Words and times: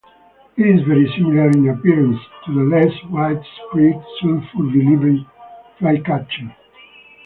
It 0.57 0.63
is 0.65 0.83
very 0.87 1.07
similar 1.15 1.49
in 1.51 1.69
appearance 1.69 2.17
to 2.47 2.53
the 2.55 2.63
less 2.63 2.91
widespread 3.11 4.03
sulphur-bellied 4.19 5.27
flycatcher. 5.77 6.55